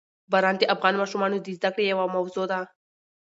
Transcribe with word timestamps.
باران 0.31 0.55
د 0.59 0.63
افغان 0.73 0.93
ماشومانو 1.01 1.37
د 1.41 1.47
زده 1.57 1.69
کړې 1.73 1.83
یوه 1.91 2.05
موضوع 2.15 2.45
ده. 2.51 2.59